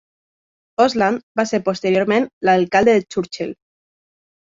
[0.85, 3.53] Osland va ser posteriorment l'alcalde de Churchill.